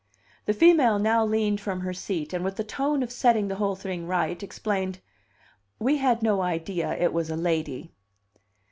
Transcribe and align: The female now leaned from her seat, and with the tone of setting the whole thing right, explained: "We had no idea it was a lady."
The 0.45 0.53
female 0.53 0.97
now 0.97 1.23
leaned 1.23 1.61
from 1.61 1.81
her 1.81 1.93
seat, 1.93 2.33
and 2.33 2.43
with 2.43 2.55
the 2.55 2.63
tone 2.63 3.03
of 3.03 3.11
setting 3.11 3.47
the 3.49 3.57
whole 3.57 3.75
thing 3.75 4.07
right, 4.07 4.41
explained: 4.41 4.99
"We 5.77 5.97
had 5.97 6.23
no 6.23 6.41
idea 6.41 6.97
it 6.97 7.13
was 7.13 7.29
a 7.29 7.35
lady." 7.37 7.91